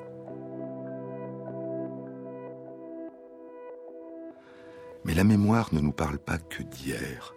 [5.06, 7.34] Mais la mémoire ne nous parle pas que d'hier,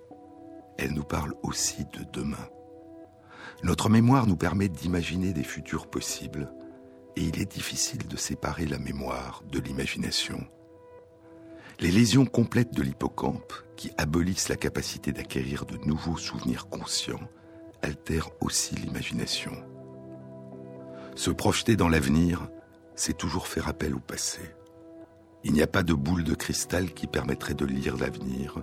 [0.79, 2.48] elle nous parle aussi de demain.
[3.62, 6.53] Notre mémoire nous permet d'imaginer des futurs possibles,
[7.16, 10.46] et il est difficile de séparer la mémoire de l'imagination.
[11.81, 17.29] Les lésions complètes de l'hippocampe, qui abolissent la capacité d'acquérir de nouveaux souvenirs conscients,
[17.83, 19.53] altèrent aussi l'imagination.
[21.14, 22.49] Se projeter dans l'avenir,
[22.94, 24.40] c'est toujours faire appel au passé.
[25.42, 28.62] Il n'y a pas de boule de cristal qui permettrait de lire l'avenir.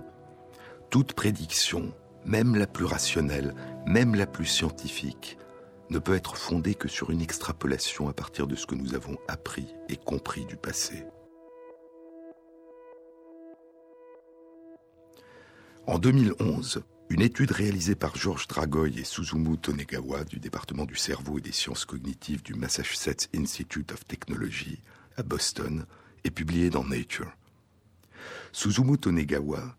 [0.90, 1.92] Toute prédiction,
[2.24, 3.54] même la plus rationnelle,
[3.86, 5.38] même la plus scientifique,
[5.90, 9.18] ne peut être fondée que sur une extrapolation à partir de ce que nous avons
[9.28, 11.04] appris et compris du passé.
[15.86, 21.38] En 2011, une étude réalisée par Georges Dragoy et Suzumu Tonegawa du département du cerveau
[21.38, 24.82] et des sciences cognitives du Massachusetts Institute of Technology
[25.16, 25.86] à Boston
[26.24, 27.32] est publiée dans Nature.
[28.52, 29.76] Suzumu Tonegawa,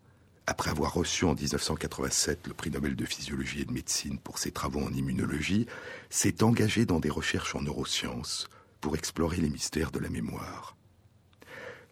[0.50, 4.50] après avoir reçu en 1987 le prix Nobel de physiologie et de médecine pour ses
[4.50, 5.66] travaux en immunologie,
[6.10, 8.48] s'est engagé dans des recherches en neurosciences
[8.80, 10.76] pour explorer les mystères de la mémoire.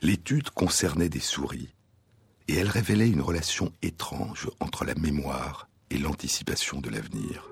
[0.02, 1.72] L'étude concernait des souris
[2.48, 7.48] et elle révélait une relation étrange entre la mémoire et l'anticipation de l'avenir.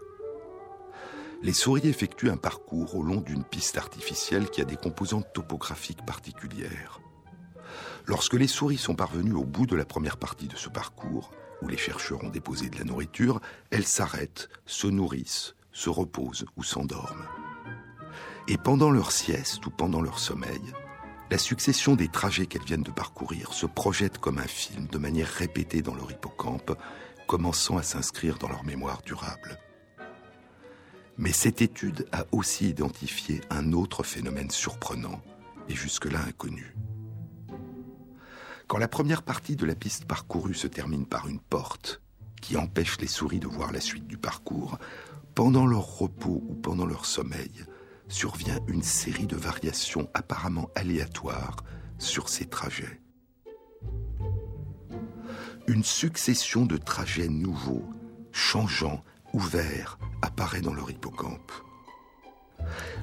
[1.40, 6.04] Les souris effectuent un parcours au long d'une piste artificielle qui a des composantes topographiques
[6.04, 7.00] particulières.
[8.06, 11.68] Lorsque les souris sont parvenues au bout de la première partie de ce parcours, où
[11.68, 13.40] les chercheurs ont déposé de la nourriture,
[13.70, 17.26] elles s'arrêtent, se nourrissent, se reposent ou s'endorment.
[18.46, 20.62] Et pendant leur sieste ou pendant leur sommeil,
[21.32, 25.28] la succession des trajets qu'elles viennent de parcourir se projette comme un film de manière
[25.28, 26.78] répétée dans leur hippocampe,
[27.26, 29.58] commençant à s'inscrire dans leur mémoire durable.
[31.18, 35.20] Mais cette étude a aussi identifié un autre phénomène surprenant
[35.68, 36.76] et jusque-là inconnu.
[38.66, 42.02] Quand la première partie de la piste parcourue se termine par une porte
[42.42, 44.78] qui empêche les souris de voir la suite du parcours,
[45.34, 47.64] pendant leur repos ou pendant leur sommeil,
[48.08, 51.56] survient une série de variations apparemment aléatoires
[51.98, 53.00] sur ces trajets.
[55.68, 57.88] Une succession de trajets nouveaux,
[58.32, 61.52] changeants, ouverts, apparaît dans leur hippocampe.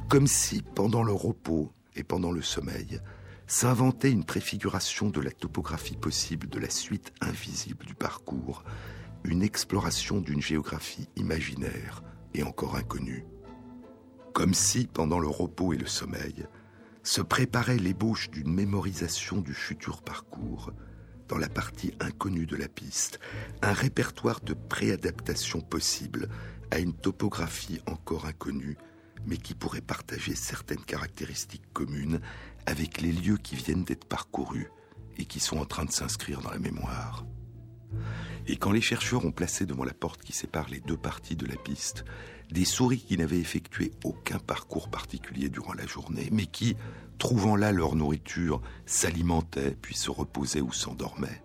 [0.09, 2.99] Comme si, pendant le repos et pendant le sommeil,
[3.47, 8.63] s'inventait une préfiguration de la topographie possible de la suite invisible du parcours,
[9.23, 12.03] une exploration d'une géographie imaginaire
[12.33, 13.25] et encore inconnue.
[14.33, 16.47] Comme si, pendant le repos et le sommeil,
[17.03, 20.71] se préparait l'ébauche d'une mémorisation du futur parcours
[21.27, 23.19] dans la partie inconnue de la piste,
[23.61, 26.29] un répertoire de préadaptation possible
[26.71, 28.77] à une topographie encore inconnue,
[29.25, 32.19] mais qui pourrait partager certaines caractéristiques communes
[32.65, 34.69] avec les lieux qui viennent d'être parcourus
[35.17, 37.25] et qui sont en train de s'inscrire dans la mémoire.
[38.47, 41.45] Et quand les chercheurs ont placé devant la porte qui sépare les deux parties de
[41.45, 42.03] la piste
[42.51, 46.75] des souris qui n'avaient effectué aucun parcours particulier durant la journée, mais qui,
[47.17, 51.41] trouvant là leur nourriture, s'alimentaient, puis se reposaient ou s'endormaient.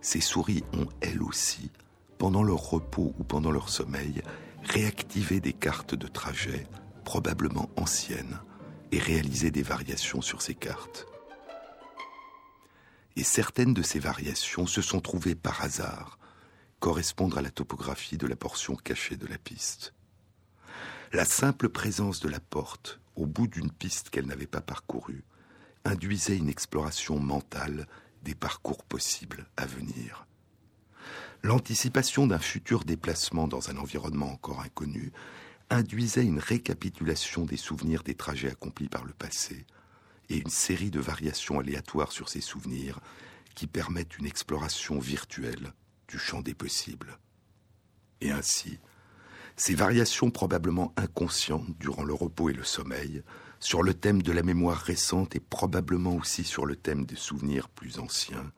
[0.00, 1.70] Ces souris ont, elles aussi,
[2.18, 4.22] pendant leur repos ou pendant leur sommeil,
[4.64, 6.66] réactiver des cartes de trajet,
[7.04, 8.40] probablement anciennes,
[8.92, 11.06] et réaliser des variations sur ces cartes.
[13.16, 16.18] Et certaines de ces variations se sont trouvées par hasard
[16.80, 19.92] correspondre à la topographie de la portion cachée de la piste.
[21.12, 25.24] La simple présence de la porte au bout d'une piste qu'elle n'avait pas parcourue
[25.84, 27.86] induisait une exploration mentale
[28.22, 30.26] des parcours possibles à venir.
[31.42, 35.12] L'anticipation d'un futur déplacement dans un environnement encore inconnu
[35.70, 39.64] induisait une récapitulation des souvenirs des trajets accomplis par le passé
[40.28, 43.00] et une série de variations aléatoires sur ces souvenirs
[43.54, 45.72] qui permettent une exploration virtuelle
[46.08, 47.18] du champ des possibles.
[48.20, 48.78] Et ainsi,
[49.56, 53.22] ces variations probablement inconscientes durant le repos et le sommeil,
[53.58, 57.68] sur le thème de la mémoire récente et probablement aussi sur le thème des souvenirs
[57.68, 58.52] plus anciens,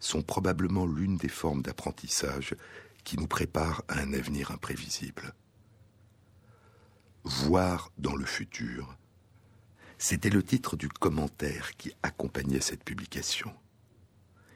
[0.00, 2.56] sont probablement l'une des formes d'apprentissage
[3.04, 5.34] qui nous préparent à un avenir imprévisible.
[7.24, 8.96] Voir dans le futur,
[9.96, 13.52] c'était le titre du commentaire qui accompagnait cette publication.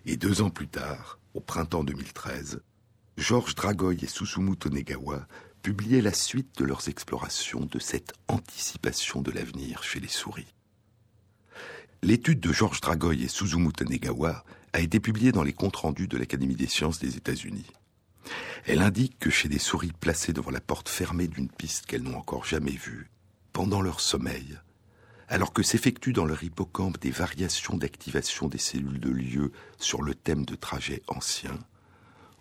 [0.05, 2.61] Et deux ans plus tard, au printemps 2013,
[3.16, 5.29] Georges Dragoy et Susumu Tonegawa
[5.62, 10.52] publier la suite de leurs explorations de cette anticipation de l'avenir chez les souris.
[12.02, 16.16] L'étude de Georges Dragoy et Suzumu Tanegawa a été publiée dans les comptes rendus de
[16.16, 17.66] l'Académie des sciences des États-Unis.
[18.67, 22.19] Elle indique que chez des souris placées devant la porte fermée d'une piste qu'elles n'ont
[22.19, 23.11] encore jamais vue,
[23.53, 24.59] pendant leur sommeil,
[25.29, 30.15] alors que s'effectuent dans leur hippocampe des variations d'activation des cellules de lieu sur le
[30.15, 31.59] thème de trajets anciens,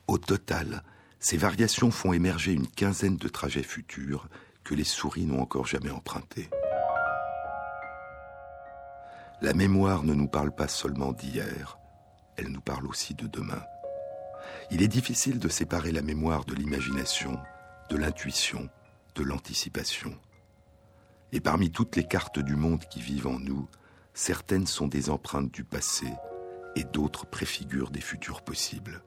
[0.08, 0.84] au total,
[1.19, 4.28] ces variations font émerger une quinzaine de trajets futurs
[4.63, 6.50] que les souris n'ont encore jamais empruntés.
[9.41, 11.80] La mémoire ne nous parle pas seulement d'hier,
[12.38, 13.62] elle nous parle aussi de demain.
[14.71, 17.39] Il est difficile de séparer la mémoire de l'imagination,
[17.89, 18.69] de l'intuition,
[19.15, 20.17] de l'anticipation.
[21.31, 23.67] Et parmi toutes les cartes du monde qui vivent en nous,
[24.13, 26.08] certaines sont des empreintes du passé
[26.75, 29.01] et d'autres préfigurent des futurs possibles.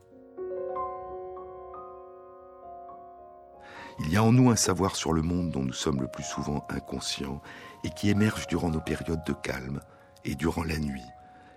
[4.01, 6.22] Il y a en nous un savoir sur le monde dont nous sommes le plus
[6.22, 7.42] souvent inconscients
[7.83, 9.81] et qui émerge durant nos périodes de calme
[10.24, 11.03] et durant la nuit,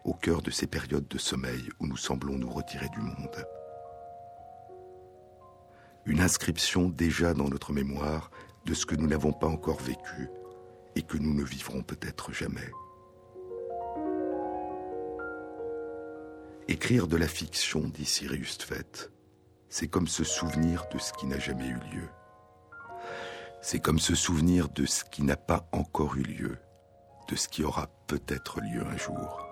[0.05, 3.45] au cœur de ces périodes de sommeil où nous semblons nous retirer du monde.
[6.05, 8.31] Une inscription déjà dans notre mémoire
[8.65, 10.29] de ce que nous n'avons pas encore vécu
[10.95, 12.69] et que nous ne vivrons peut-être jamais.
[16.67, 19.09] Écrire de la fiction, dit Sirius Tvet,
[19.69, 22.09] c'est comme se souvenir de ce qui n'a jamais eu lieu.
[23.61, 26.57] C'est comme se souvenir de ce qui n'a pas encore eu lieu,
[27.29, 29.50] de ce qui aura peut-être lieu un jour.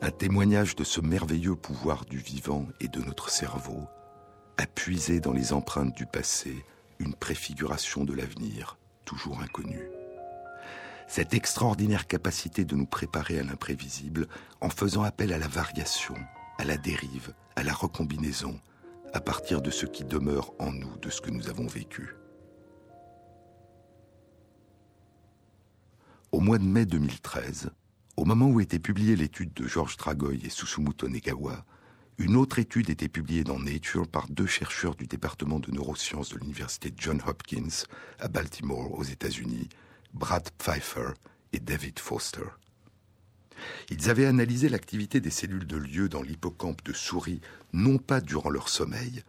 [0.00, 3.88] Un témoignage de ce merveilleux pouvoir du vivant et de notre cerveau,
[4.56, 6.64] a puisé dans les empreintes du passé
[7.00, 9.90] une préfiguration de l'avenir, toujours inconnu.
[11.08, 14.28] Cette extraordinaire capacité de nous préparer à l'imprévisible
[14.60, 16.14] en faisant appel à la variation,
[16.58, 18.60] à la dérive, à la recombinaison,
[19.12, 22.14] à partir de ce qui demeure en nous, de ce que nous avons vécu.
[26.30, 27.70] Au mois de mai 2013,
[28.18, 31.64] au moment où était publiée l'étude de Georges Dragoy et Susumu Tonegawa,
[32.18, 36.38] une autre étude était publiée dans Nature par deux chercheurs du département de neurosciences de
[36.38, 37.84] l'université Johns Hopkins
[38.18, 39.68] à Baltimore aux États-Unis,
[40.14, 41.12] Brad Pfeiffer
[41.52, 42.48] et David Foster.
[43.88, 47.40] Ils avaient analysé l'activité des cellules de lieu dans l'hippocampe de souris,
[47.72, 49.22] non pas durant leur sommeil,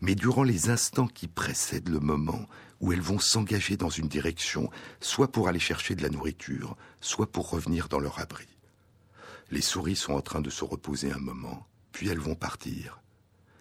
[0.00, 2.48] mais durant les instants qui précèdent le moment
[2.82, 4.68] où elles vont s'engager dans une direction,
[5.00, 8.48] soit pour aller chercher de la nourriture, soit pour revenir dans leur abri.
[9.50, 13.00] Les souris sont en train de se reposer un moment, puis elles vont partir.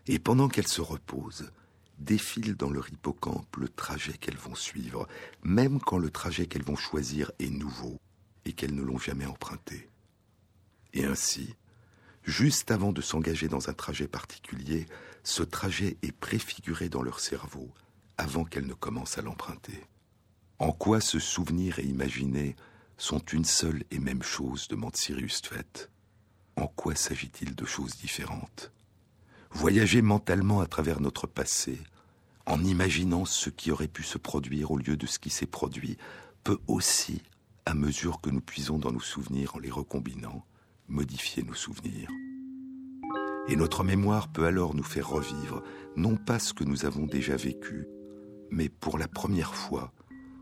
[0.07, 1.51] Et pendant qu'elles se reposent,
[1.99, 5.07] défilent dans leur hippocampe le trajet qu'elles vont suivre,
[5.43, 8.01] même quand le trajet qu'elles vont choisir est nouveau
[8.45, 9.87] et qu'elles ne l'ont jamais emprunté.
[10.93, 11.55] Et ainsi,
[12.23, 14.87] juste avant de s'engager dans un trajet particulier,
[15.23, 17.71] ce trajet est préfiguré dans leur cerveau
[18.17, 19.83] avant qu'elles ne commencent à l'emprunter.
[20.59, 22.55] En quoi se souvenir et imaginer
[22.97, 25.89] sont une seule et même chose demande Sirius Tvet.
[26.55, 28.71] En quoi s'agit-il de choses différentes?
[29.51, 31.79] Voyager mentalement à travers notre passé,
[32.45, 35.97] en imaginant ce qui aurait pu se produire au lieu de ce qui s'est produit,
[36.43, 37.23] peut aussi,
[37.65, 40.45] à mesure que nous puisons dans nos souvenirs en les recombinant,
[40.87, 42.09] modifier nos souvenirs.
[43.47, 45.63] Et notre mémoire peut alors nous faire revivre
[45.95, 47.87] non pas ce que nous avons déjà vécu,
[48.51, 49.91] mais pour la première fois,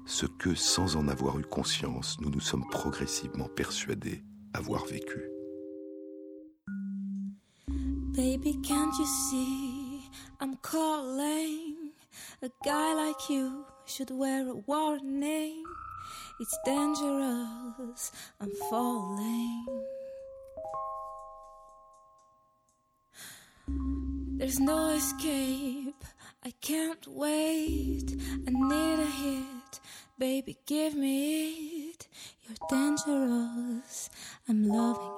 [0.06, 5.30] ce que, sans en avoir eu conscience, nous nous sommes progressivement persuadés avoir vécu.
[7.68, 10.02] Baby, can't you see
[10.42, 11.94] I'm calling?
[12.42, 15.64] A guy like you should wear a warning.
[16.40, 18.12] It's dangerous.
[18.42, 19.66] I'm falling.
[24.38, 25.79] There's no escape.
[26.42, 28.16] I can't wait.
[28.48, 29.80] I need a hit.
[30.18, 32.08] Baby, give me it.
[32.48, 34.10] You're dangerous.
[34.48, 35.12] I'm loving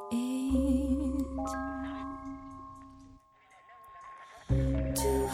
[4.50, 4.96] it.
[4.96, 5.28] Too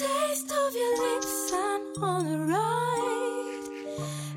[0.00, 3.66] taste of your lips, I'm on a ride.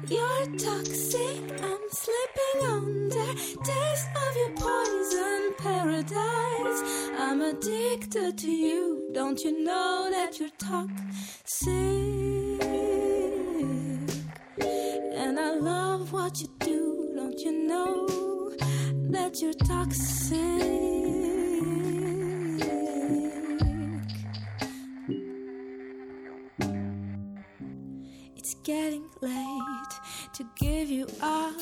[0.10, 1.40] You're toxic,
[1.70, 3.30] I'm slipping under.
[3.64, 6.82] Taste of your poison paradise.
[7.18, 9.10] I'm addicted to you.
[9.14, 11.70] Don't you know that you're toxic?
[15.22, 17.14] And I love what you do.
[17.16, 18.10] Don't you know
[19.12, 21.13] that you're toxic?
[28.64, 29.94] Getting late
[30.34, 31.54] to give you up.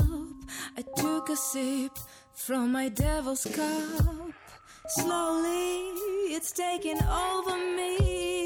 [0.77, 1.97] I took a sip
[2.33, 4.33] from my devil's cup.
[4.87, 5.93] Slowly,
[6.35, 8.40] it's taking over me.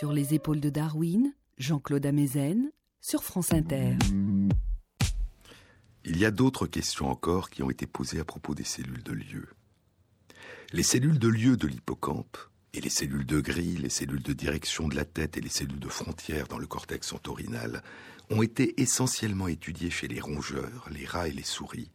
[0.00, 2.70] Sur les épaules de Darwin, Jean-Claude Amezen,
[3.02, 3.98] sur France Inter.
[6.06, 9.12] Il y a d'autres questions encore qui ont été posées à propos des cellules de
[9.12, 9.46] lieu.
[10.72, 12.38] Les cellules de lieu de l'hippocampe
[12.72, 15.78] et les cellules de grille, les cellules de direction de la tête et les cellules
[15.78, 17.82] de frontière dans le cortex entorhinal
[18.30, 21.90] ont été essentiellement étudiées chez les rongeurs, les rats et les souris,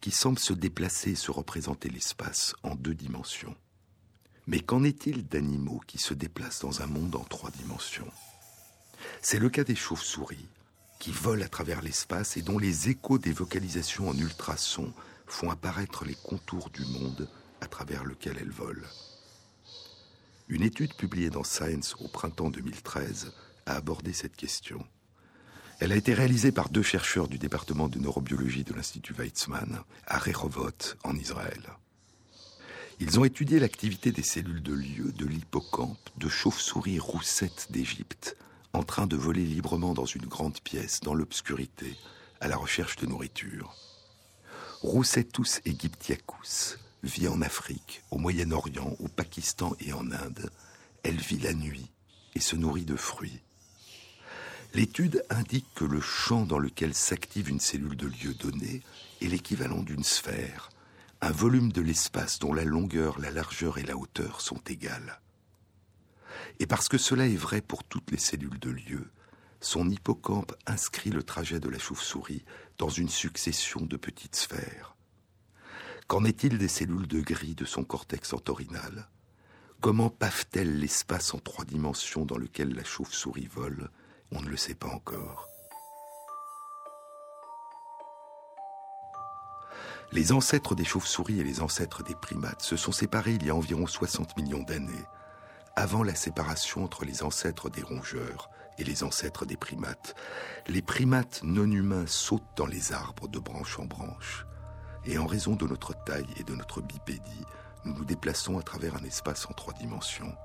[0.00, 3.56] qui semblent se déplacer et se représenter l'espace en deux dimensions.
[4.46, 8.10] Mais qu'en est-il d'animaux qui se déplacent dans un monde en trois dimensions?
[9.20, 10.48] C'est le cas des chauves-souris,
[10.98, 14.92] qui volent à travers l'espace et dont les échos des vocalisations en ultrasons
[15.26, 17.28] font apparaître les contours du monde
[17.60, 18.86] à travers lequel elles volent.
[20.48, 23.32] Une étude publiée dans Science au printemps 2013
[23.66, 24.84] a abordé cette question.
[25.78, 30.18] Elle a été réalisée par deux chercheurs du département de neurobiologie de l'Institut Weizmann à
[30.18, 31.62] Rehovot, en Israël.
[33.04, 38.36] Ils ont étudié l'activité des cellules de lieu de l'hippocampe de chauves-souris roussettes d'Égypte,
[38.74, 41.96] en train de voler librement dans une grande pièce, dans l'obscurité,
[42.40, 43.74] à la recherche de nourriture.
[44.82, 50.52] Roussetus egyptiacus vit en Afrique, au Moyen-Orient, au Pakistan et en Inde.
[51.02, 51.90] Elle vit la nuit
[52.36, 53.40] et se nourrit de fruits.
[54.74, 58.80] L'étude indique que le champ dans lequel s'active une cellule de lieu donné
[59.20, 60.71] est l'équivalent d'une sphère,
[61.24, 65.20] un volume de l'espace dont la longueur, la largeur et la hauteur sont égales.
[66.58, 69.08] Et parce que cela est vrai pour toutes les cellules de lieu,
[69.60, 72.44] son hippocampe inscrit le trajet de la chauve-souris
[72.76, 74.96] dans une succession de petites sphères.
[76.08, 79.08] Qu'en est-il des cellules de gris de son cortex entorhinal
[79.80, 83.90] Comment pavent-elles l'espace en trois dimensions dans lequel la chauve-souris vole?
[84.32, 85.51] On ne le sait pas encore.
[90.12, 93.54] Les ancêtres des chauves-souris et les ancêtres des primates se sont séparés il y a
[93.54, 95.06] environ 60 millions d'années,
[95.74, 100.14] avant la séparation entre les ancêtres des rongeurs et les ancêtres des primates.
[100.68, 104.46] Les primates non humains sautent dans les arbres de branche en branche,
[105.06, 107.46] et en raison de notre taille et de notre bipédie,
[107.86, 110.36] nous nous déplaçons à travers un espace en trois dimensions.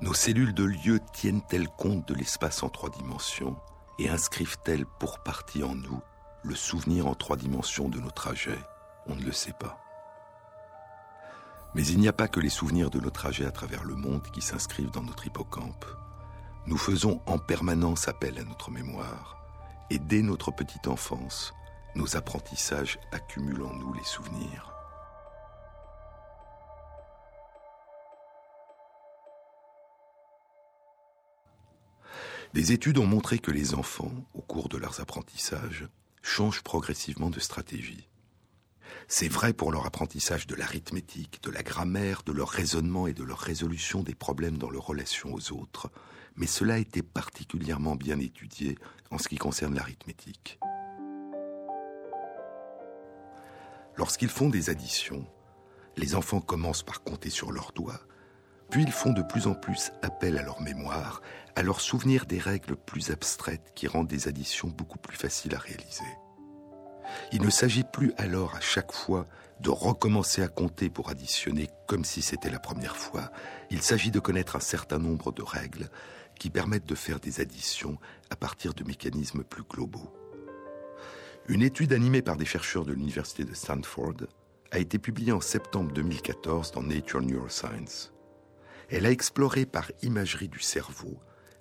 [0.00, 3.58] Nos cellules de lieu tiennent-elles compte de l'espace en trois dimensions
[3.98, 6.00] et inscrivent-elles pour partie en nous
[6.42, 8.58] le souvenir en trois dimensions de nos trajets
[9.06, 9.78] On ne le sait pas.
[11.74, 14.26] Mais il n'y a pas que les souvenirs de nos trajets à travers le monde
[14.32, 15.84] qui s'inscrivent dans notre hippocampe.
[16.66, 19.36] Nous faisons en permanence appel à notre mémoire,
[19.90, 21.54] et dès notre petite enfance,
[21.94, 24.72] nos apprentissages accumulent en nous les souvenirs.
[32.52, 35.88] Des études ont montré que les enfants, au cours de leurs apprentissages,
[36.22, 38.08] changent progressivement de stratégie.
[39.08, 43.24] C'est vrai pour leur apprentissage de l'arithmétique, de la grammaire, de leur raisonnement et de
[43.24, 45.90] leur résolution des problèmes dans leur relation aux autres,
[46.36, 48.78] mais cela a été particulièrement bien étudié
[49.10, 50.60] en ce qui concerne l'arithmétique.
[53.96, 55.26] Lorsqu'ils font des additions,
[55.96, 58.00] les enfants commencent par compter sur leurs doigts,
[58.70, 61.22] puis ils font de plus en plus appel à leur mémoire,
[61.56, 65.58] à leur souvenir des règles plus abstraites qui rendent des additions beaucoup plus faciles à
[65.58, 66.04] réaliser.
[67.32, 69.26] Il ne s'agit plus alors à chaque fois
[69.60, 73.30] de recommencer à compter pour additionner comme si c'était la première fois.
[73.70, 75.90] Il s'agit de connaître un certain nombre de règles
[76.38, 77.98] qui permettent de faire des additions
[78.30, 80.14] à partir de mécanismes plus globaux.
[81.48, 84.14] Une étude animée par des chercheurs de l'Université de Stanford
[84.70, 88.12] a été publiée en septembre 2014 dans Nature Neuroscience.
[88.92, 91.16] Elle a exploré par imagerie du cerveau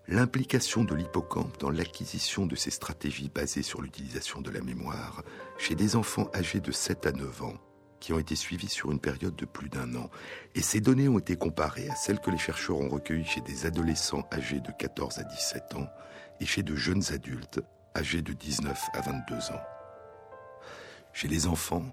[0.07, 5.23] l'implication de l'hippocampe dans l'acquisition de ces stratégies basées sur l'utilisation de la mémoire
[5.59, 7.57] chez des enfants âgés de 7 à 9 ans
[7.99, 10.09] qui ont été suivis sur une période de plus d'un an.
[10.55, 13.67] Et ces données ont été comparées à celles que les chercheurs ont recueillies chez des
[13.67, 15.87] adolescents âgés de 14 à 17 ans
[16.39, 17.61] et chez de jeunes adultes
[17.95, 19.61] âgés de 19 à 22 ans.
[21.13, 21.85] Chez les enfants,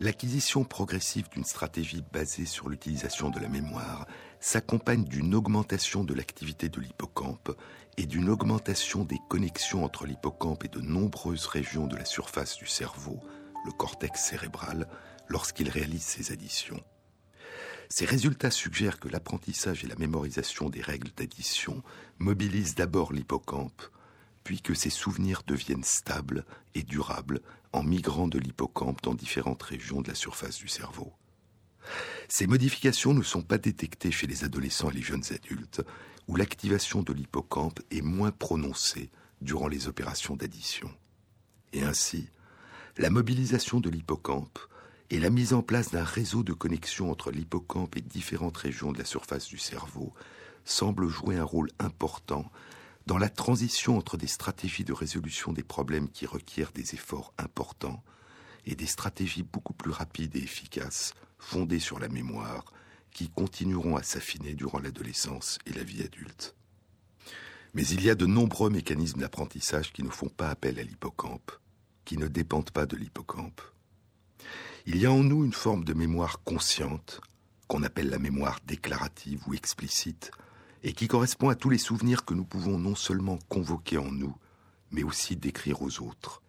[0.00, 4.06] l'acquisition progressive d'une stratégie basée sur l'utilisation de la mémoire
[4.40, 7.56] s'accompagne d'une augmentation de l'activité de l'hippocampe
[7.96, 12.66] et d'une augmentation des connexions entre l'hippocampe et de nombreuses régions de la surface du
[12.66, 13.20] cerveau,
[13.64, 14.86] le cortex cérébral,
[15.28, 16.80] lorsqu'il réalise ces additions.
[17.88, 21.82] Ces résultats suggèrent que l'apprentissage et la mémorisation des règles d'addition
[22.18, 23.82] mobilisent d'abord l'hippocampe,
[24.44, 26.44] puis que ces souvenirs deviennent stables
[26.74, 27.40] et durables
[27.72, 31.12] en migrant de l'hippocampe dans différentes régions de la surface du cerveau.
[32.28, 35.82] Ces modifications ne sont pas détectées chez les adolescents et les jeunes adultes,
[36.26, 39.10] où l'activation de l'hippocampe est moins prononcée
[39.40, 40.90] durant les opérations d'addition.
[41.72, 42.28] Et ainsi,
[42.98, 44.58] la mobilisation de l'hippocampe
[45.10, 48.98] et la mise en place d'un réseau de connexion entre l'hippocampe et différentes régions de
[48.98, 50.12] la surface du cerveau
[50.64, 52.50] semblent jouer un rôle important
[53.08, 58.04] dans la transition entre des stratégies de résolution des problèmes qui requièrent des efforts importants
[58.66, 62.66] et des stratégies beaucoup plus rapides et efficaces fondées sur la mémoire
[63.10, 66.54] qui continueront à s'affiner durant l'adolescence et la vie adulte.
[67.72, 71.52] Mais il y a de nombreux mécanismes d'apprentissage qui ne font pas appel à l'hippocampe,
[72.04, 73.62] qui ne dépendent pas de l'hippocampe.
[74.84, 77.22] Il y a en nous une forme de mémoire consciente,
[77.68, 80.30] qu'on appelle la mémoire déclarative ou explicite,
[80.82, 84.36] et qui correspond à tous les souvenirs que nous pouvons non seulement convoquer en nous,
[84.90, 86.42] mais aussi décrire aux autres.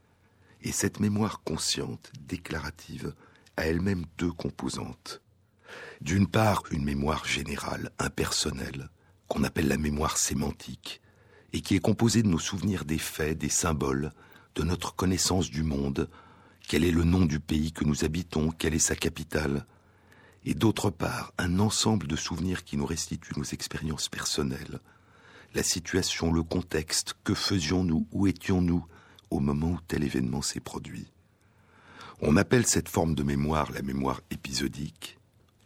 [0.61, 3.13] Et cette mémoire consciente, déclarative,
[3.57, 5.21] a elle-même deux composantes.
[6.01, 8.89] D'une part, une mémoire générale, impersonnelle,
[9.27, 11.01] qu'on appelle la mémoire sémantique,
[11.53, 14.11] et qui est composée de nos souvenirs des faits, des symboles,
[14.55, 16.09] de notre connaissance du monde,
[16.67, 19.65] quel est le nom du pays que nous habitons, quelle est sa capitale,
[20.45, 24.79] et d'autre part un ensemble de souvenirs qui nous restituent nos expériences personnelles,
[25.53, 28.85] la situation, le contexte, que faisions-nous, où étions-nous
[29.31, 31.07] au moment où tel événement s'est produit.
[32.21, 35.17] On appelle cette forme de mémoire la mémoire épisodique,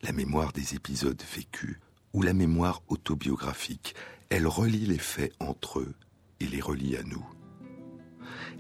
[0.02, 1.80] la mémoire des épisodes vécus,
[2.14, 3.96] ou la mémoire autobiographique.
[4.30, 5.96] Elle relie les faits entre eux
[6.40, 7.26] et les relie à nous.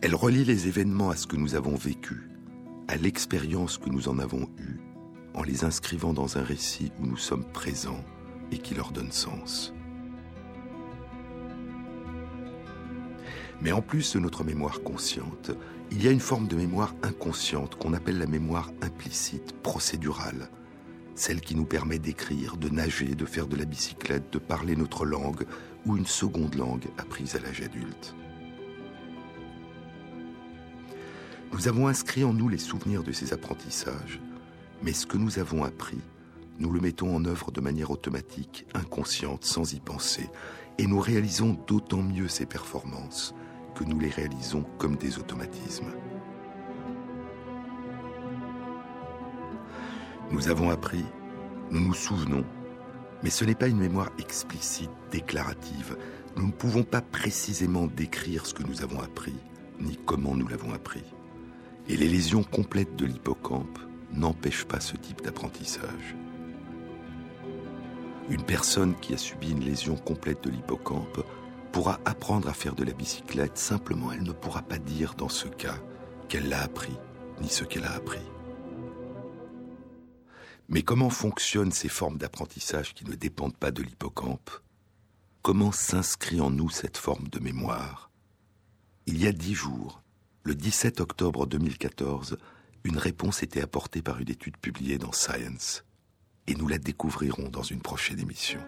[0.01, 2.29] Elle relie les événements à ce que nous avons vécu,
[2.87, 4.79] à l'expérience que nous en avons eue,
[5.33, 8.03] en les inscrivant dans un récit où nous sommes présents
[8.51, 9.73] et qui leur donne sens.
[13.61, 15.51] Mais en plus de notre mémoire consciente,
[15.91, 20.49] il y a une forme de mémoire inconsciente qu'on appelle la mémoire implicite, procédurale,
[21.15, 25.05] celle qui nous permet d'écrire, de nager, de faire de la bicyclette, de parler notre
[25.05, 25.45] langue
[25.85, 28.15] ou une seconde langue apprise à l'âge adulte.
[31.53, 34.19] Nous avons inscrit en nous les souvenirs de ces apprentissages,
[34.83, 35.99] mais ce que nous avons appris,
[36.59, 40.29] nous le mettons en œuvre de manière automatique, inconsciente, sans y penser,
[40.77, 43.33] et nous réalisons d'autant mieux ces performances
[43.75, 45.91] que nous les réalisons comme des automatismes.
[50.31, 51.05] Nous avons appris,
[51.71, 52.43] nous nous souvenons,
[53.23, 55.97] mais ce n'est pas une mémoire explicite, déclarative.
[56.35, 59.35] Nous ne pouvons pas précisément décrire ce que nous avons appris,
[59.79, 61.03] ni comment nous l'avons appris.
[61.87, 63.79] Et les lésions complètes de l'hippocampe
[64.13, 66.15] n'empêchent pas ce type d'apprentissage.
[68.29, 71.25] Une personne qui a subi une lésion complète de l'hippocampe
[71.71, 75.47] pourra apprendre à faire de la bicyclette, simplement elle ne pourra pas dire dans ce
[75.47, 75.77] cas
[76.29, 76.95] qu'elle l'a appris,
[77.41, 78.21] ni ce qu'elle a appris.
[80.69, 84.49] Mais comment fonctionnent ces formes d'apprentissage qui ne dépendent pas de l'hippocampe?
[85.41, 88.09] Comment s'inscrit en nous cette forme de mémoire?
[89.05, 90.01] Il y a dix jours,
[90.43, 92.37] le 17 octobre 2014,
[92.83, 95.83] une réponse était apportée par une étude publiée dans Science,
[96.47, 98.59] et nous la découvrirons dans une prochaine émission.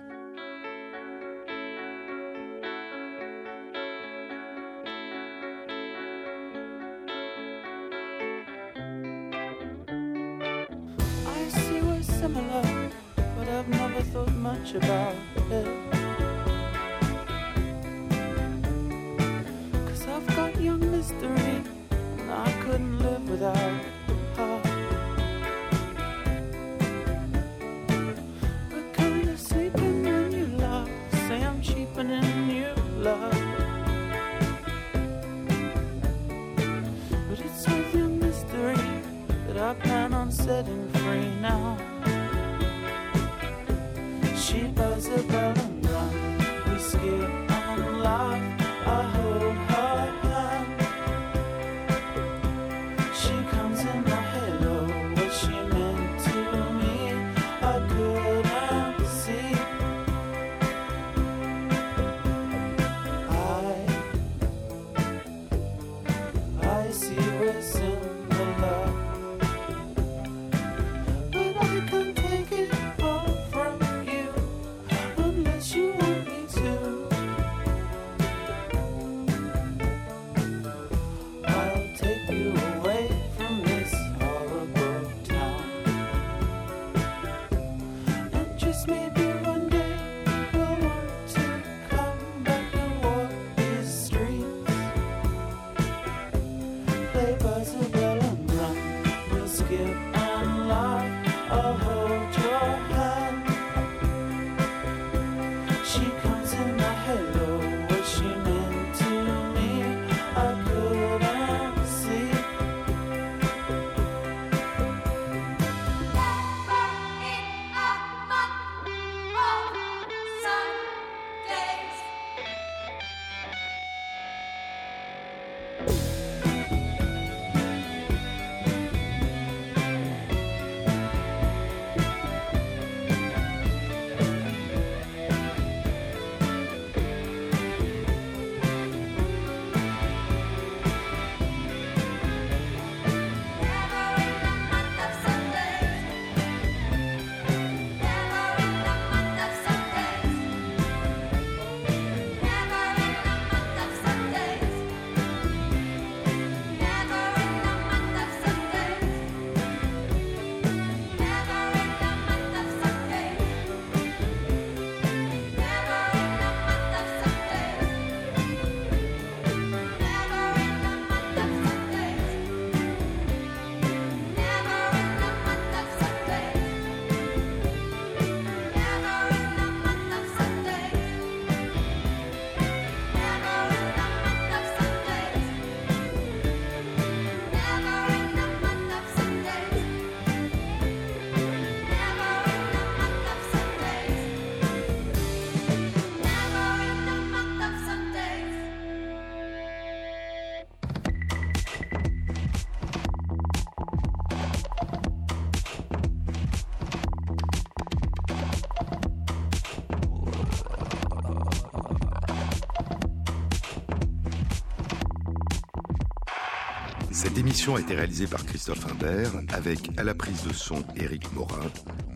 [217.36, 221.34] Cette émission a été réalisée par Christophe Imbert avec à la prise de son Éric
[221.34, 221.70] Morin,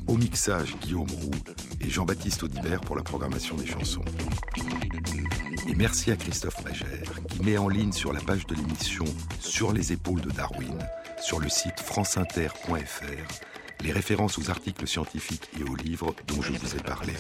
[0.08, 1.36] au mixage Guillaume Roux
[1.82, 4.06] et Jean-Baptiste Audibert pour la programmation des chansons.
[5.68, 9.04] Et merci à Christophe Magère qui met en ligne sur la page de l'émission
[9.42, 10.80] Sur les épaules de Darwin,
[11.22, 16.76] sur le site franceinter.fr, les références aux articles scientifiques et aux livres dont je vous
[16.78, 17.12] ai parlé.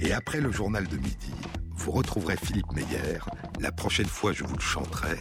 [0.00, 1.32] Et après le journal de midi,
[1.72, 3.20] vous retrouverez Philippe Meyer.
[3.60, 5.16] La prochaine fois, je vous le chanterai.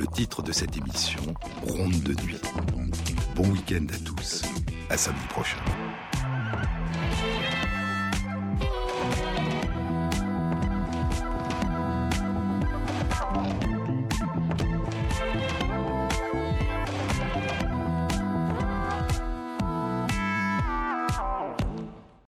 [0.00, 1.20] Le titre de cette émission,
[1.62, 2.40] Ronde de nuit.
[3.36, 4.40] Bon week-end à tous.
[4.88, 5.58] À samedi prochain.